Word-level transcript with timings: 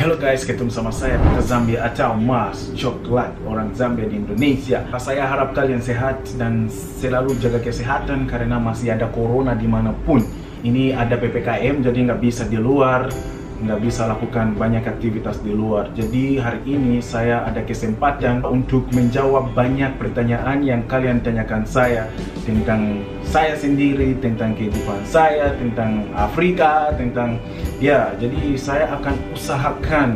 Hello 0.00 0.16
guys, 0.16 0.48
ketemu 0.48 0.72
sama 0.72 0.88
saya 0.88 1.20
Peter 1.20 1.44
Zambia 1.44 1.84
atau 1.84 2.16
Mas 2.16 2.72
Coklat 2.72 3.36
orang 3.44 3.68
Zambia 3.76 4.08
di 4.08 4.16
Indonesia. 4.16 4.80
Saya 4.96 5.28
harap 5.28 5.52
kalian 5.52 5.76
sehat 5.76 6.24
dan 6.40 6.72
selalu 6.72 7.36
jaga 7.36 7.60
kesehatan 7.60 8.24
karena 8.24 8.56
masih 8.56 8.96
ada 8.96 9.12
corona 9.12 9.52
di 9.52 9.68
mana 9.68 9.92
pun. 9.92 10.24
Ini 10.64 10.96
ada 10.96 11.20
PPKM 11.20 11.84
jadi 11.84 11.98
nggak 12.08 12.16
bisa 12.16 12.48
di 12.48 12.56
luar, 12.56 13.12
nggak 13.60 13.80
bisa 13.84 14.08
lakukan 14.08 14.56
banyak 14.56 14.84
aktivitas 14.88 15.40
di 15.44 15.52
luar. 15.52 15.92
Jadi 15.92 16.40
hari 16.40 16.64
ini 16.64 17.04
saya 17.04 17.44
ada 17.44 17.60
kesempatan 17.60 18.40
untuk 18.48 18.88
menjawab 18.96 19.52
banyak 19.52 20.00
pertanyaan 20.00 20.64
yang 20.64 20.80
kalian 20.88 21.20
tanyakan 21.20 21.68
saya 21.68 22.08
tentang 22.48 23.04
saya 23.28 23.52
sendiri, 23.54 24.16
tentang 24.18 24.56
kehidupan 24.56 25.04
saya, 25.04 25.52
tentang 25.60 26.08
Afrika, 26.16 26.90
tentang 26.96 27.36
ya. 27.78 28.16
Jadi 28.16 28.56
saya 28.56 28.88
akan 28.96 29.14
usahakan 29.36 30.08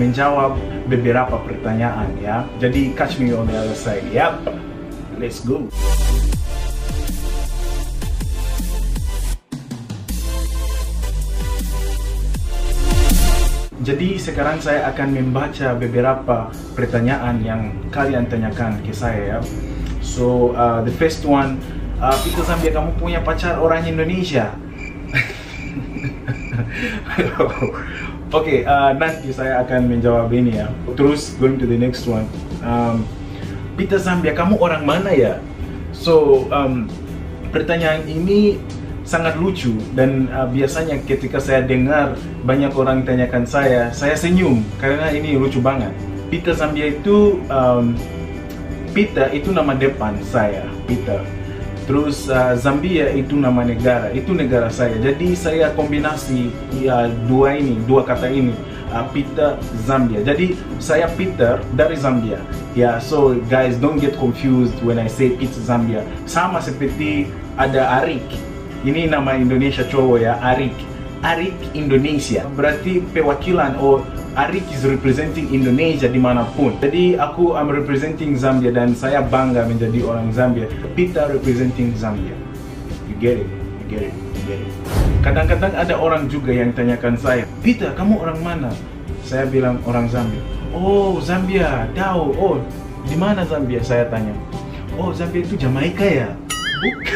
menjawab 0.00 0.56
beberapa 0.88 1.36
pertanyaan 1.44 2.08
ya. 2.18 2.42
Jadi 2.56 2.96
catch 2.96 3.20
me 3.20 3.36
on 3.36 3.46
the 3.46 3.56
other 3.56 3.76
side 3.76 4.06
ya. 4.08 4.32
Let's 5.20 5.44
go. 5.44 5.68
Jadi 13.88 14.20
sekarang 14.20 14.60
saya 14.60 14.84
akan 14.92 15.16
membaca 15.16 15.72
beberapa 15.72 16.52
pertanyaan 16.76 17.40
yang 17.40 17.72
kalian 17.88 18.28
tanyakan 18.28 18.84
ke 18.84 18.92
saya 18.92 19.20
ya. 19.24 19.38
So 20.04 20.52
uh, 20.52 20.84
the 20.84 20.92
first 20.92 21.24
one, 21.24 21.56
uh, 21.96 22.12
Peter 22.20 22.44
Zambia 22.44 22.76
kamu 22.76 23.00
punya 23.00 23.24
pacar 23.24 23.56
orang 23.56 23.88
Indonesia? 23.88 24.52
Oke, 28.28 28.36
okay, 28.44 28.58
uh, 28.68 28.92
nanti 28.92 29.32
saya 29.32 29.64
akan 29.64 29.88
menjawab 29.88 30.28
ini 30.36 30.60
ya. 30.60 30.68
Terus 30.92 31.32
going 31.40 31.56
to 31.56 31.64
the 31.64 31.80
next 31.80 32.04
one. 32.04 32.28
Um, 32.60 33.08
Peter 33.80 33.96
Zambia 33.96 34.36
kamu 34.36 34.60
orang 34.60 34.84
mana 34.84 35.16
ya? 35.16 35.40
So 35.96 36.44
um, 36.52 36.92
pertanyaan 37.56 38.04
ini 38.04 38.60
sangat 39.08 39.40
lucu 39.40 39.72
dan 39.96 40.28
uh, 40.28 40.44
biasanya 40.44 41.00
ketika 41.08 41.40
saya 41.40 41.64
dengar 41.64 42.12
banyak 42.44 42.68
orang 42.76 43.08
tanyakan 43.08 43.48
saya, 43.48 43.88
saya 43.88 44.12
senyum 44.12 44.60
karena 44.76 45.08
ini 45.08 45.40
lucu 45.40 45.64
banget. 45.64 45.96
Peter 46.28 46.52
Zambia 46.52 46.92
itu 46.92 47.40
um, 47.48 47.96
Peter 48.92 49.32
itu 49.32 49.48
nama 49.48 49.72
depan 49.72 50.12
saya, 50.28 50.68
Peter. 50.84 51.24
Terus 51.88 52.28
uh, 52.28 52.52
Zambia 52.52 53.08
itu 53.16 53.32
nama 53.32 53.64
negara, 53.64 54.12
itu 54.12 54.36
negara 54.36 54.68
saya. 54.68 54.92
Jadi 55.00 55.32
saya 55.32 55.72
kombinasi 55.72 56.52
ya 56.76 57.08
dua 57.24 57.56
ini, 57.56 57.80
dua 57.88 58.04
kata 58.04 58.28
ini, 58.28 58.52
uh, 58.92 59.08
Peter 59.08 59.56
Zambia. 59.88 60.20
Jadi 60.20 60.52
saya 60.76 61.08
Peter 61.16 61.64
dari 61.72 61.96
Zambia. 61.96 62.44
Ya, 62.76 62.76
yeah, 62.76 62.94
so 63.00 63.40
guys 63.48 63.80
don't 63.80 63.96
get 63.96 64.20
confused 64.20 64.76
when 64.84 65.00
I 65.00 65.08
say 65.08 65.32
Peter 65.32 65.64
Zambia. 65.64 66.04
Sama 66.28 66.60
seperti 66.60 67.32
ada 67.56 68.04
Arik 68.04 68.47
ini 68.86 69.10
nama 69.10 69.34
Indonesia 69.34 69.82
cowok 69.82 70.18
ya 70.22 70.38
Arik. 70.38 70.74
Arik 71.18 71.54
Indonesia. 71.74 72.46
Berarti 72.54 73.02
perwakilan 73.10 73.74
oh 73.82 74.06
Arik 74.38 74.62
is 74.70 74.86
representing 74.86 75.50
Indonesia 75.50 76.06
di 76.06 76.20
mana 76.22 76.46
pun. 76.54 76.78
Jadi 76.78 77.18
aku 77.18 77.58
am 77.58 77.74
representing 77.74 78.38
Zambia 78.38 78.70
dan 78.70 78.94
saya 78.94 79.18
bangga 79.18 79.66
menjadi 79.66 79.98
orang 80.06 80.30
Zambia. 80.30 80.70
Peter 80.94 81.26
representing 81.26 81.90
Zambia. 81.98 82.38
You 83.10 83.18
get 83.18 83.42
it? 83.42 83.50
You 83.82 83.86
get 83.90 84.02
it? 84.06 84.14
You 84.14 84.42
get 84.46 84.58
it? 84.62 84.70
Kadang-kadang 85.26 85.74
ada 85.74 85.94
orang 85.98 86.30
juga 86.30 86.54
yang 86.54 86.70
tanyakan 86.70 87.18
saya 87.18 87.42
Peter 87.66 87.90
kamu 87.98 88.22
orang 88.22 88.38
mana? 88.38 88.70
Saya 89.26 89.50
bilang 89.50 89.82
orang 89.90 90.06
Zambia. 90.06 90.38
Oh 90.70 91.18
Zambia 91.18 91.90
tahu 91.98 92.30
oh 92.38 92.56
di 93.10 93.18
mana 93.18 93.42
Zambia? 93.42 93.82
Saya 93.82 94.06
tanya. 94.06 94.30
Oh 94.94 95.10
Zambia 95.10 95.42
itu 95.42 95.58
Jamaika 95.58 96.06
ya 96.06 96.30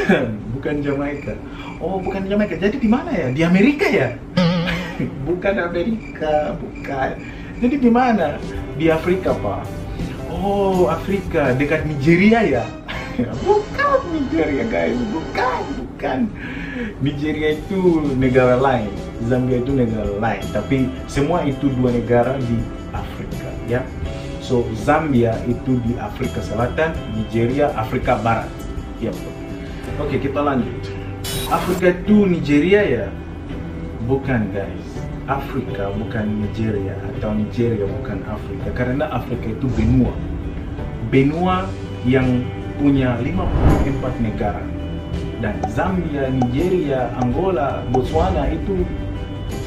bukan 0.03 0.27
bukan 0.59 0.75
Jamaika. 0.83 1.35
Oh 1.79 2.03
bukan 2.03 2.23
Jamaika. 2.27 2.55
Jadi 2.59 2.77
di 2.83 2.89
mana 2.91 3.11
ya? 3.15 3.27
Di 3.31 3.43
Amerika 3.47 3.87
ya? 3.87 4.15
Bukan 5.27 5.59
Amerika 5.59 6.55
bukan. 6.63 7.11
Jadi 7.59 7.77
di 7.81 7.91
mana? 7.91 8.39
Di 8.79 8.87
Afrika 8.87 9.35
pak. 9.35 9.67
Oh 10.31 10.87
Afrika. 10.87 11.51
Dekat 11.59 11.87
Nigeria 11.87 12.43
ya? 12.43 12.65
Bukan 13.47 13.99
Nigeria 14.15 14.63
guys. 14.71 14.99
Bukan 15.11 15.63
bukan. 15.75 16.19
Nigeria 17.03 17.59
itu 17.59 18.03
negara 18.19 18.59
lain. 18.59 18.91
Zambia 19.27 19.59
itu 19.59 19.73
negara 19.75 20.13
lain. 20.19 20.45
Tapi 20.55 20.91
semua 21.07 21.47
itu 21.47 21.71
dua 21.79 21.91
negara 21.95 22.39
di 22.39 22.59
Afrika 22.95 23.49
ya. 23.67 23.83
So 24.43 24.67
Zambia 24.75 25.39
itu 25.47 25.79
di 25.87 25.95
Afrika 25.99 26.43
Selatan 26.43 26.95
Nigeria 27.15 27.71
Afrika 27.75 28.19
Barat. 28.19 28.51
Ya 29.03 29.11
oke 30.01 30.17
kita 30.17 30.41
lanjut 30.41 31.03
Afrika 31.53 31.93
itu 31.93 32.25
Nigeria 32.25 32.81
ya? 32.81 33.07
Bukan 34.09 34.51
guys. 34.57 34.89
Afrika 35.29 35.93
bukan 35.95 36.43
Nigeria 36.43 36.97
atau 37.15 37.31
Nigeria 37.37 37.87
bukan 37.87 38.25
Afrika 38.27 38.69
karena 38.75 39.07
Afrika 39.13 39.53
itu 39.53 39.69
benua. 39.77 40.17
Benua 41.13 41.69
yang 42.09 42.43
punya 42.81 43.21
54 43.21 44.17
negara. 44.19 44.65
Dan 45.45 45.59
Zambia, 45.69 46.31
Nigeria, 46.31 47.13
Angola, 47.21 47.85
Botswana 47.93 48.49
itu 48.49 48.87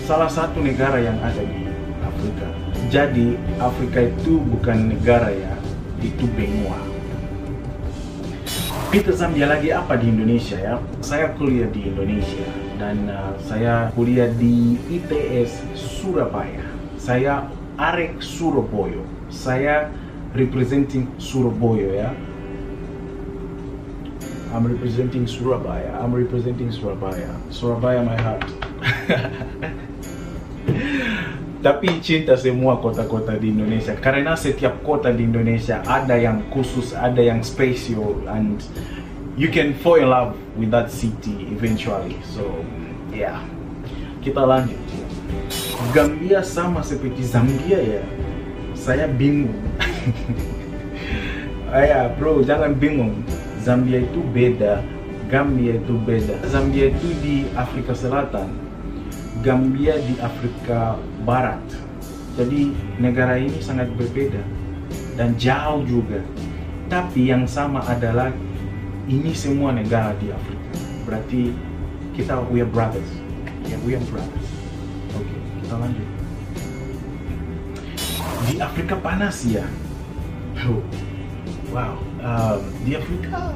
salah 0.10 0.32
satu 0.32 0.60
negara 0.60 1.00
yang 1.00 1.16
ada 1.22 1.44
di 1.44 1.70
Afrika. 2.02 2.48
Jadi 2.90 3.38
Afrika 3.62 4.10
itu 4.10 4.42
bukan 4.42 4.90
negara 4.96 5.30
ya, 5.30 5.54
itu 6.02 6.26
benua. 6.34 6.95
Peter 8.94 9.14
Zambia 9.14 9.50
lagi 9.50 9.74
apa 9.74 9.98
di 9.98 10.14
Indonesia 10.14 10.58
ya? 10.60 10.76
Saya 11.02 11.34
kuliah 11.34 11.66
di 11.70 11.90
Indonesia 11.90 12.46
dan 12.78 13.10
uh, 13.10 13.34
saya 13.42 13.90
kuliah 13.98 14.30
di 14.38 14.78
ITS 14.90 15.66
Surabaya. 15.74 16.62
Saya 17.02 17.50
Arek 17.82 18.22
Surabaya. 18.22 19.02
Saya 19.34 19.90
representing 20.38 21.10
Surabaya 21.18 22.08
ya. 22.08 22.10
I'm 24.54 24.64
representing 24.70 25.28
Surabaya. 25.28 25.92
I'm 26.00 26.16
representing 26.16 26.72
Surabaya. 26.72 27.28
Surabaya 27.52 28.00
my 28.06 28.16
heart. 28.16 28.46
tapi 31.66 31.98
cinta 31.98 32.38
semua 32.38 32.78
kota-kota 32.78 33.34
di 33.42 33.50
Indonesia 33.50 33.98
karena 33.98 34.38
setiap 34.38 34.86
kota 34.86 35.10
di 35.10 35.26
Indonesia 35.26 35.82
ada 35.90 36.14
yang 36.14 36.46
khusus, 36.54 36.94
ada 36.94 37.18
yang 37.18 37.42
special 37.42 38.22
and 38.30 38.62
you 39.34 39.50
can 39.50 39.74
fall 39.82 39.98
in 39.98 40.06
love 40.06 40.38
with 40.62 40.70
that 40.70 40.94
city 40.94 41.50
eventually. 41.50 42.22
So, 42.30 42.62
yeah. 43.10 43.42
Kita 44.22 44.46
lanjut. 44.46 44.78
Gambia 45.90 46.46
sama 46.46 46.86
seperti 46.86 47.26
Zambia 47.26 47.82
ya. 47.82 48.04
Saya 48.78 49.10
bingung. 49.10 49.58
Ayah, 51.74 52.14
bro, 52.14 52.46
jangan 52.46 52.78
bingung. 52.78 53.26
Zambia 53.66 54.06
itu 54.06 54.22
beda, 54.30 54.86
Gambia 55.34 55.82
itu 55.82 55.98
beda. 56.06 56.46
Zambia 56.46 56.94
itu 56.94 57.10
di 57.26 57.50
Afrika 57.58 57.98
Selatan, 57.98 58.54
Gambia 59.46 59.94
di 60.02 60.18
Afrika 60.18 60.98
Barat. 61.22 61.62
Jadi 62.34 62.74
negara 62.98 63.38
ini 63.38 63.62
sangat 63.62 63.94
berbeda 63.94 64.42
dan 65.14 65.38
jauh 65.38 65.86
juga. 65.86 66.18
Tapi 66.90 67.30
yang 67.30 67.46
sama 67.46 67.86
adalah 67.86 68.34
ini 69.06 69.38
semua 69.38 69.70
negara 69.70 70.18
di 70.18 70.34
Afrika. 70.34 70.74
Berarti 71.06 71.54
kita 72.18 72.42
we 72.50 72.66
are 72.66 72.70
brothers. 72.70 73.06
Yeah, 73.70 73.78
we 73.86 73.94
are 73.94 74.06
brothers. 74.10 74.50
Oke, 75.14 75.30
okay, 75.30 75.40
kita 75.62 75.76
lanjut. 75.78 76.08
Di 78.50 78.56
Afrika 78.58 78.96
panas 78.98 79.46
ya. 79.46 79.66
Wow, 81.70 82.02
uh, 82.26 82.58
di 82.82 82.98
Afrika 82.98 83.54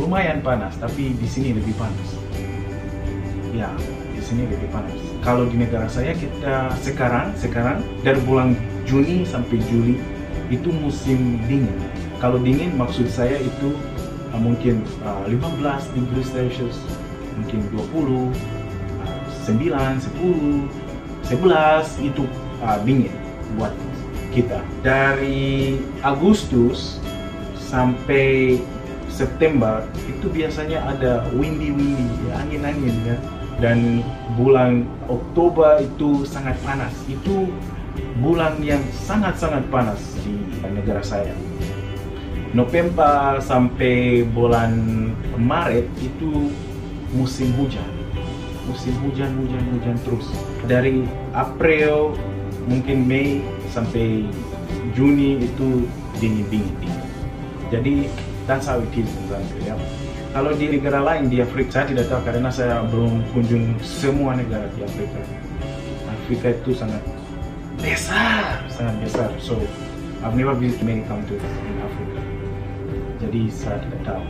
lumayan 0.00 0.40
panas, 0.40 0.80
tapi 0.80 1.12
di 1.12 1.28
sini 1.28 1.52
lebih 1.52 1.76
panas. 1.76 2.08
Ya, 3.52 3.70
sini 4.24 4.48
lebih 4.48 4.72
panas. 4.72 4.96
Kalau 5.20 5.44
di 5.44 5.60
negara 5.60 5.84
saya 5.84 6.16
kita 6.16 6.72
sekarang 6.80 7.36
sekarang 7.36 7.84
dari 8.00 8.16
bulan 8.24 8.56
Juni 8.88 9.28
sampai 9.28 9.60
Juli 9.68 10.00
itu 10.48 10.72
musim 10.72 11.36
dingin. 11.44 11.76
Kalau 12.18 12.40
dingin 12.40 12.72
maksud 12.80 13.04
saya 13.12 13.36
itu 13.36 13.76
uh, 14.32 14.40
mungkin 14.40 14.80
uh, 15.04 15.28
15 15.28 15.92
degree 15.92 16.24
Celsius, 16.24 16.80
mungkin 17.36 17.60
20, 17.68 18.32
uh, 19.04 19.20
9, 19.44 20.00
10, 21.28 21.28
11 21.28 22.08
itu 22.08 22.24
uh, 22.64 22.78
dingin 22.84 23.12
buat 23.60 23.72
kita. 24.32 24.64
Dari 24.80 25.78
Agustus 26.00 26.98
sampai 27.60 28.58
September 29.14 29.86
itu 30.10 30.26
biasanya 30.26 30.82
ada 30.90 31.22
windy 31.38 31.70
windy 31.70 32.26
angin 32.34 32.66
angin 32.66 32.94
ya 33.06 33.16
dan 33.62 34.02
bulan 34.34 34.88
Oktober 35.06 35.78
itu 35.82 36.26
sangat 36.26 36.58
panas 36.66 36.94
itu 37.06 37.50
bulan 38.18 38.58
yang 38.62 38.82
sangat-sangat 39.06 39.62
panas 39.70 40.00
di 40.22 40.34
negara 40.62 41.02
saya. 41.02 41.34
November 42.54 43.42
sampai 43.42 44.22
bulan 44.30 44.70
Maret 45.34 45.90
itu 45.98 46.54
musim 47.10 47.50
hujan. 47.58 47.86
Musim 48.70 48.94
hujan, 49.04 49.30
hujan, 49.42 49.62
hujan 49.74 49.96
terus. 50.06 50.26
Dari 50.64 51.04
April, 51.34 52.14
mungkin 52.70 53.04
Mei 53.04 53.42
sampai 53.74 54.24
Juni 54.94 55.42
itu 55.42 55.84
dingin, 56.22 56.46
dingin, 56.48 56.74
dingin. 56.78 57.04
Jadi 57.74 57.94
that's 58.46 58.70
how 58.70 58.78
it 58.78 58.94
is 58.94 59.10
in 59.10 59.24
Zambia. 59.26 59.74
Ya. 59.74 59.93
Kalau 60.34 60.50
di 60.50 60.66
negara 60.66 60.98
lain 60.98 61.30
di 61.30 61.38
Afrika 61.38 61.78
saya 61.78 61.94
tidak 61.94 62.10
tahu 62.10 62.26
karena 62.26 62.50
saya 62.50 62.82
belum 62.90 63.22
kunjung 63.30 63.78
semua 63.78 64.34
negara 64.34 64.66
di 64.74 64.82
Afrika. 64.82 65.22
Afrika 66.10 66.46
itu 66.50 66.74
sangat 66.74 66.98
besar, 67.78 68.58
sangat 68.66 68.98
besar. 68.98 69.30
So 69.38 69.54
I've 70.26 70.34
never 70.34 70.58
visited 70.58 70.82
many 70.82 71.06
countries 71.06 71.38
in 71.38 71.78
Africa. 71.78 72.18
Jadi 73.22 73.46
saya 73.46 73.78
tidak 73.86 74.00
tahu. 74.02 74.22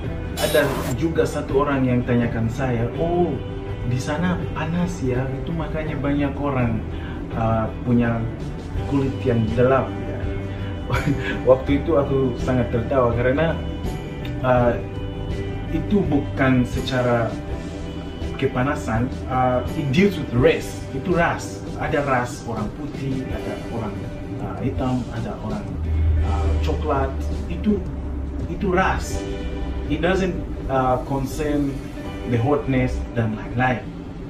Ada 0.45 0.61
juga 1.01 1.25
satu 1.25 1.65
orang 1.65 1.89
yang 1.89 2.05
tanyakan 2.05 2.53
saya, 2.53 2.85
oh 3.01 3.33
di 3.89 3.97
sana 3.97 4.37
panas 4.53 5.01
ya, 5.01 5.25
itu 5.41 5.57
makanya 5.57 5.97
banyak 5.97 6.37
orang 6.37 6.85
uh, 7.33 7.65
punya 7.89 8.21
kulit 8.93 9.17
yang 9.25 9.41
gelap 9.57 9.89
ya. 9.89 10.21
Waktu 11.49 11.81
itu 11.81 11.97
aku 11.97 12.37
sangat 12.45 12.69
tertawa 12.69 13.09
karena 13.17 13.57
uh, 14.45 14.77
itu 15.75 15.99
bukan 16.07 16.63
secara 16.63 17.35
kepanasan, 18.39 19.11
uh, 19.27 19.67
it 19.75 19.91
deals 19.91 20.15
with 20.15 20.31
race, 20.39 20.79
itu 20.95 21.11
ras. 21.11 21.59
Ada 21.83 22.07
ras 22.07 22.47
orang 22.47 22.71
putih, 22.79 23.27
ada 23.27 23.59
orang 23.75 23.95
uh, 24.39 24.57
hitam, 24.63 25.03
ada 25.11 25.35
orang 25.43 25.67
uh, 26.23 26.49
coklat, 26.63 27.11
itu 27.51 27.83
itu 28.47 28.71
ras. 28.71 29.19
It 29.91 29.99
doesn't 29.99 30.39
uh, 30.71 31.03
concern 31.11 31.75
the 32.31 32.39
hotness 32.39 32.95
dan 33.19 33.35
lain-lain. 33.35 33.83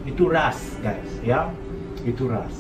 Itu 0.09 0.33
ras, 0.33 0.57
guys, 0.81 1.09
ya. 1.21 1.53
Itu 2.05 2.29
ras, 2.29 2.53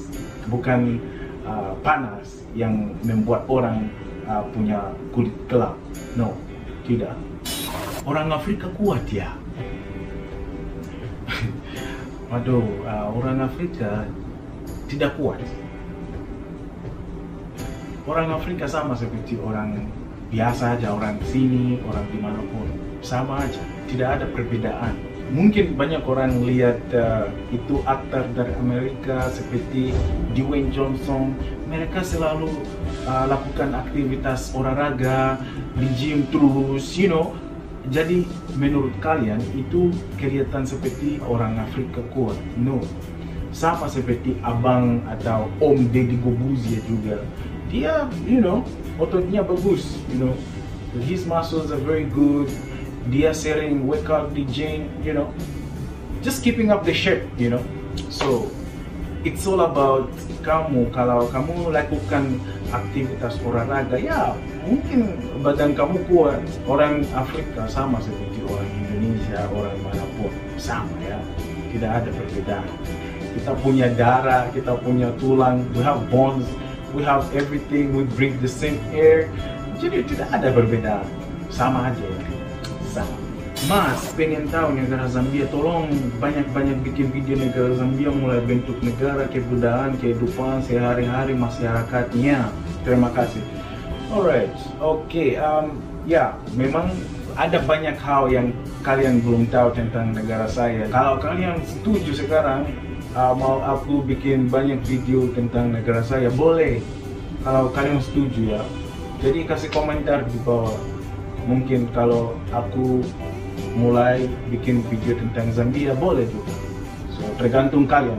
bukan 0.52 1.00
uh, 1.48 1.72
panas 1.80 2.44
yang 2.52 2.92
membuat 3.04 3.48
orang 3.48 3.88
uh, 4.28 4.44
punya 4.52 4.92
kulit 5.16 5.34
gelap. 5.48 5.76
No, 6.16 6.36
tidak. 6.84 7.16
Orang 8.04 8.28
Afrika 8.36 8.68
kuat 8.76 9.08
ya. 9.08 9.32
Waduh, 12.28 12.84
uh, 12.84 13.08
orang 13.16 13.40
Afrika 13.40 14.04
tidak 14.92 15.16
kuat. 15.16 15.40
Orang 18.04 18.28
Afrika 18.36 18.68
sama 18.68 18.92
seperti 18.92 19.40
orang 19.40 19.88
biasa 20.28 20.76
aja, 20.76 20.92
orang 20.92 21.16
sini, 21.24 21.80
orang 21.88 22.04
di 22.12 22.18
mana 22.20 22.44
pun. 22.52 22.68
Sama 23.00 23.40
aja, 23.40 23.64
tidak 23.88 24.20
ada 24.20 24.26
perbedaan. 24.28 24.92
Mungkin 25.32 25.72
banyak 25.72 26.04
orang 26.04 26.44
lihat 26.44 26.84
uh, 26.92 27.32
itu 27.48 27.80
aktor 27.88 28.28
dari 28.36 28.52
Amerika 28.60 29.32
seperti 29.32 29.96
Dwayne 30.36 30.68
Johnson. 30.68 31.32
Mereka 31.72 32.04
selalu 32.04 32.52
uh, 33.08 33.24
lakukan 33.32 33.72
aktivitas 33.72 34.52
olahraga, 34.52 35.40
di 35.72 35.88
gym 35.96 36.28
terus, 36.28 36.92
you 37.00 37.08
know. 37.08 37.32
Jadi 37.92 38.24
menurut 38.56 38.96
kalian 39.04 39.44
itu 39.52 39.92
kelihatan 40.16 40.64
seperti 40.64 41.20
orang 41.20 41.60
Afrika 41.60 42.00
kuat? 42.16 42.36
No. 42.56 42.80
Sama 43.52 43.86
seperti 43.86 44.40
abang 44.40 45.04
atau 45.06 45.52
om 45.60 45.76
Deddy 45.92 46.16
Gobuzia 46.24 46.80
juga. 46.88 47.20
Dia, 47.68 48.08
you 48.24 48.40
know, 48.40 48.64
ototnya 48.96 49.44
bagus, 49.44 50.00
you 50.08 50.18
know. 50.18 50.34
His 51.04 51.26
muscles 51.28 51.74
are 51.74 51.82
very 51.82 52.08
good. 52.08 52.48
Dia 53.12 53.36
sering 53.36 53.84
workout 53.84 54.32
di 54.32 54.48
gym, 54.48 54.88
you 55.04 55.12
know. 55.12 55.28
Just 56.24 56.40
keeping 56.40 56.72
up 56.72 56.88
the 56.88 56.96
shape, 56.96 57.28
you 57.36 57.52
know. 57.52 57.62
So, 58.08 58.48
it's 59.24 59.48
all 59.48 59.64
about 59.64 60.06
kamu. 60.44 60.86
Kalau 60.92 61.26
kamu 61.32 61.72
lakukan 61.72 62.36
aktivitas 62.70 63.40
olahraga, 63.42 63.96
ya 63.96 64.36
mungkin 64.68 65.16
badan 65.40 65.72
kamu 65.72 66.04
kuat. 66.06 66.38
Orang 66.68 67.02
Afrika 67.16 67.64
sama 67.66 67.98
seperti 68.04 68.44
orang 68.44 68.68
Indonesia, 68.84 69.40
orang 69.50 69.76
mana 69.80 70.04
pun 70.20 70.32
sama 70.60 70.94
ya. 71.02 71.18
Tidak 71.72 71.90
ada 71.90 72.10
perbedaan. 72.12 72.70
Kita 73.34 73.52
punya 73.58 73.90
darah, 73.98 74.46
kita 74.54 74.78
punya 74.78 75.10
tulang, 75.18 75.66
we 75.74 75.82
have 75.82 75.98
bones, 76.06 76.46
we 76.94 77.02
have 77.02 77.26
everything, 77.34 77.90
we 77.90 78.06
breathe 78.14 78.38
the 78.38 78.46
same 78.46 78.78
air. 78.94 79.26
Jadi 79.82 80.06
tidak 80.06 80.30
ada 80.30 80.54
perbedaan. 80.54 81.08
Sama 81.50 81.90
aja 81.90 82.04
ya. 82.04 82.30
Sama. 82.94 83.23
Mas, 83.64 84.12
pengen 84.12 84.44
tahu 84.52 84.76
negara 84.76 85.08
Zambia, 85.08 85.48
tolong 85.48 85.88
banyak-banyak 86.20 86.84
bikin 86.84 87.08
video 87.08 87.32
negara 87.32 87.72
Zambia 87.72 88.12
mulai 88.12 88.44
bentuk 88.44 88.76
negara, 88.84 89.24
kebudayaan, 89.24 89.96
kehidupan 90.04 90.60
sehari-hari 90.68 91.32
masyarakatnya. 91.32 92.52
Terima 92.84 93.08
kasih. 93.16 93.40
Alright, 94.12 94.52
oke, 94.84 95.08
okay, 95.08 95.40
um, 95.40 95.80
ya 96.04 96.36
memang 96.52 96.92
ada 97.40 97.56
banyak 97.64 97.96
hal 98.04 98.28
yang 98.28 98.52
kalian 98.84 99.24
belum 99.24 99.48
tahu 99.48 99.72
tentang 99.72 100.12
negara 100.12 100.44
saya. 100.44 100.84
Kalau 100.92 101.16
kalian 101.16 101.56
setuju 101.64 102.20
sekarang 102.20 102.68
uh, 103.16 103.32
mau 103.32 103.64
aku 103.64 104.04
bikin 104.04 104.44
banyak 104.52 104.84
video 104.84 105.24
tentang 105.32 105.72
negara 105.72 106.04
saya, 106.04 106.28
boleh. 106.28 106.84
Kalau 107.40 107.72
kalian 107.72 107.96
setuju 108.04 108.60
ya. 108.60 108.62
Jadi 109.24 109.48
kasih 109.48 109.72
komentar 109.72 110.20
di 110.28 110.36
bawah. 110.44 110.76
Mungkin 111.48 111.88
kalau 111.96 112.36
aku 112.52 113.00
mulai 113.74 114.30
bikin 114.50 114.82
video 114.86 115.18
tentang 115.18 115.50
Zambia 115.50 115.92
boleh 115.98 116.26
juga. 116.30 116.54
So 117.14 117.22
tergantung 117.38 117.86
kalian. 117.90 118.18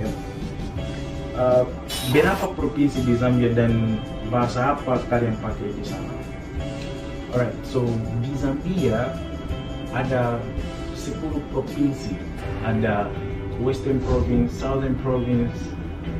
Ya. 0.00 0.10
Uh, 1.36 1.64
berapa 2.12 2.52
provinsi 2.56 3.04
di 3.04 3.14
Zambia 3.16 3.52
dan 3.52 4.00
bahasa 4.32 4.76
apa 4.76 5.00
kalian 5.08 5.36
pakai 5.40 5.68
di 5.76 5.84
sana? 5.84 6.12
Alright, 7.30 7.54
so 7.62 7.86
di 8.20 8.32
Zambia 8.34 9.14
ada 9.94 10.40
10 10.96 11.52
provinsi. 11.54 12.16
Ada 12.60 13.08
Western 13.60 14.00
Province, 14.00 14.52
Southern 14.56 14.96
Province, 15.00 15.56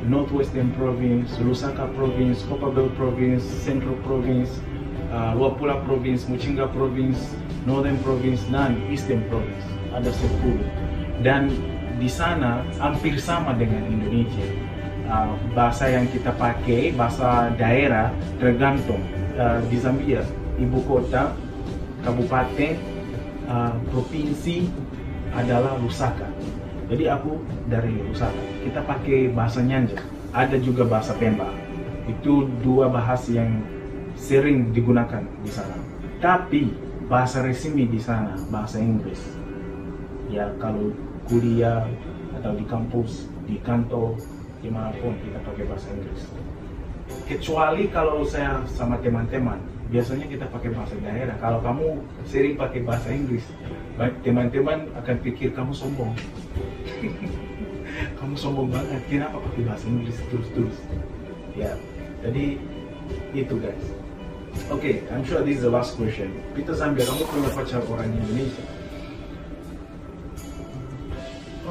Northwestern 0.05 0.73
Province, 0.77 1.29
Lusaka 1.41 1.89
Province, 1.93 2.45
Copperbelt 2.45 2.93
Province, 2.97 3.43
Central 3.65 3.97
Province, 4.05 4.61
uh, 5.13 5.33
Luapula 5.33 5.81
Province, 5.85 6.25
Muchinga 6.25 6.69
Province, 6.73 7.17
Northern 7.65 7.97
Province, 8.01 8.41
dan 8.49 8.77
Eastern 8.89 9.21
Province. 9.29 9.65
Ada 9.93 10.09
10. 10.09 11.21
Dan 11.21 11.53
di 12.01 12.09
sana 12.09 12.65
hampir 12.81 13.21
sama 13.21 13.53
dengan 13.53 13.85
Indonesia. 13.85 14.47
Uh, 15.11 15.35
bahasa 15.51 15.91
yang 15.91 16.07
kita 16.09 16.31
pakai, 16.39 16.95
bahasa 16.95 17.51
daerah 17.59 18.09
tergantung. 18.39 19.03
Uh, 19.35 19.59
di 19.67 19.77
Zambia, 19.77 20.23
ibu 20.57 20.79
kota, 20.87 21.35
kabupaten, 22.01 22.79
uh, 23.45 23.75
provinsi 23.91 24.71
adalah 25.35 25.77
Lusaka. 25.77 26.27
Jadi 26.91 27.07
aku 27.07 27.39
dari 27.71 27.91
Lusaka. 28.03 28.41
Kita 28.65 28.83
pakai 28.83 29.31
bahasa 29.31 29.63
Nyanja. 29.63 29.99
Ada 30.31 30.59
juga 30.59 30.87
bahasa 30.87 31.15
Pemba. 31.15 31.47
Itu 32.07 32.47
dua 32.63 32.87
bahasa 32.91 33.31
yang 33.31 33.63
sering 34.15 34.71
digunakan 34.75 35.23
di 35.43 35.51
sana. 35.51 35.75
Tapi 36.19 36.90
bahasa 37.11 37.43
resmi 37.43 37.91
di 37.91 37.99
sana 37.99 38.39
bahasa 38.47 38.79
Inggris. 38.79 39.19
Ya 40.31 40.47
kalau 40.63 40.95
kuliah 41.27 41.83
atau 42.39 42.55
di 42.55 42.63
kampus, 42.63 43.27
di 43.43 43.59
kantor, 43.59 44.15
di 44.63 44.71
mana 44.71 44.95
pun 44.95 45.11
kita 45.19 45.43
pakai 45.43 45.67
bahasa 45.67 45.91
Inggris. 45.91 46.23
Kecuali 47.27 47.91
kalau 47.91 48.23
saya 48.23 48.63
sama 48.71 48.95
teman-teman, 49.03 49.59
biasanya 49.91 50.23
kita 50.31 50.47
pakai 50.47 50.71
bahasa 50.71 50.95
daerah. 51.03 51.35
Kalau 51.43 51.59
kamu 51.59 51.99
sering 52.23 52.55
pakai 52.55 52.79
bahasa 52.87 53.11
Inggris, 53.11 53.43
teman-teman 54.23 54.87
akan 54.95 55.15
pikir 55.19 55.51
kamu 55.51 55.75
sombong. 55.75 56.15
kamu 58.23 58.35
sombong 58.39 58.71
banget, 58.71 59.03
kenapa 59.11 59.35
pakai 59.51 59.67
bahasa 59.67 59.83
Inggris 59.91 60.15
terus-terus? 60.31 60.79
Ya, 61.59 61.75
jadi 62.23 62.55
itu 63.35 63.53
guys. 63.59 64.00
Oke, 64.51 64.67
okay, 64.67 64.95
I'm 65.11 65.23
sure 65.23 65.39
this 65.43 65.57
is 65.57 65.63
the 65.63 65.71
last 65.71 65.95
question. 65.95 66.35
Peter 66.51 66.75
Zambia, 66.75 67.07
kamu 67.07 67.23
punya 67.23 67.49
pacar 67.55 67.79
orang 67.87 68.11
Indonesia? 68.11 68.63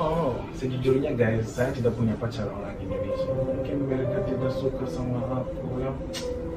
Oh, 0.00 0.40
sejujurnya 0.56 1.12
guys, 1.12 1.44
saya 1.44 1.76
tidak 1.76 1.92
punya 1.92 2.16
pacar 2.16 2.48
orang 2.48 2.72
Indonesia. 2.80 3.28
Mungkin 3.36 3.76
mereka 3.84 4.24
tidak 4.24 4.52
suka 4.56 4.88
sama 4.88 5.20
aku 5.28 5.76
ya. 5.76 5.92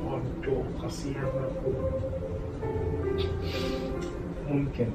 Waduh, 0.07 0.63
kasihan 0.79 1.27
aku. 1.27 1.71
Mungkin. 4.47 4.89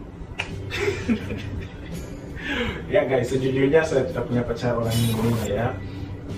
ya 2.94 3.04
guys, 3.04 3.28
sejujurnya 3.28 3.85
saya 3.85 4.08
tidak 4.08 4.25
punya 4.32 4.40
pacar 4.49 4.80
orang 4.80 4.97
Indonesia 4.97 5.52
ya. 5.52 5.68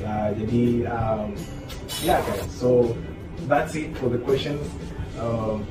ya 0.03 0.15
jadi 0.35 0.63
um, 0.91 1.31
yeah 2.03 2.19
guys, 2.27 2.43
so 2.51 2.91
that's 3.47 3.77
it 3.77 3.97
for 3.97 4.09
the 4.09 4.19
questions. 4.21 4.61
Um, 5.17 5.65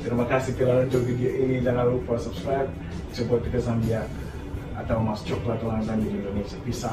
terima 0.00 0.24
kasih 0.28 0.56
telah 0.56 0.84
nonton 0.86 1.02
video 1.04 1.30
ini. 1.32 1.60
Jangan 1.60 1.92
lupa 1.92 2.16
subscribe. 2.20 2.68
Coba 3.12 3.34
kita 3.44 3.58
sambil 3.60 4.04
atau 4.72 4.96
mas 5.04 5.20
coklat 5.22 5.60
langgan 5.62 6.00
di 6.00 6.08
Indonesia 6.10 6.58
bisa 6.64 6.90